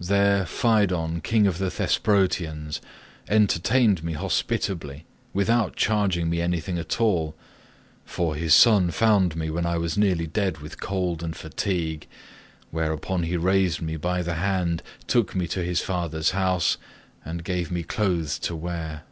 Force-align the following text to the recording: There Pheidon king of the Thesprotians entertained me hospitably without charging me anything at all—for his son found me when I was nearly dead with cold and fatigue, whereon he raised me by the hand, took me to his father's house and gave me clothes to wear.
There 0.00 0.44
Pheidon 0.46 1.20
king 1.20 1.46
of 1.46 1.58
the 1.58 1.70
Thesprotians 1.70 2.80
entertained 3.28 4.02
me 4.02 4.14
hospitably 4.14 5.04
without 5.32 5.76
charging 5.76 6.28
me 6.28 6.40
anything 6.42 6.76
at 6.76 7.00
all—for 7.00 8.34
his 8.34 8.52
son 8.52 8.90
found 8.90 9.36
me 9.36 9.48
when 9.48 9.64
I 9.64 9.78
was 9.78 9.96
nearly 9.96 10.26
dead 10.26 10.58
with 10.58 10.80
cold 10.80 11.22
and 11.22 11.36
fatigue, 11.36 12.08
whereon 12.72 13.22
he 13.22 13.36
raised 13.36 13.80
me 13.80 13.96
by 13.96 14.22
the 14.24 14.34
hand, 14.34 14.82
took 15.06 15.36
me 15.36 15.46
to 15.46 15.62
his 15.62 15.80
father's 15.80 16.32
house 16.32 16.78
and 17.24 17.44
gave 17.44 17.70
me 17.70 17.84
clothes 17.84 18.40
to 18.40 18.56
wear. 18.56 19.04